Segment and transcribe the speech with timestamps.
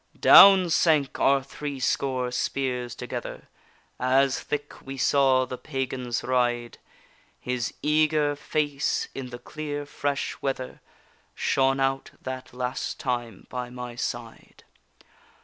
[0.19, 3.49] Down sank our threescore spears together,
[3.99, 6.79] As thick we saw the pagans ride;
[7.39, 10.81] His eager face in the clear fresh weather,
[11.35, 14.63] Shone out that last time by my side.